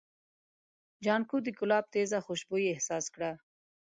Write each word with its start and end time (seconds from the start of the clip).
جانکو 1.05 1.37
د 1.43 1.47
ګلاب 1.59 1.85
تېزه 1.93 2.19
خوشبويي 2.25 2.67
احساس 2.71 3.05
کړه. 3.15 3.31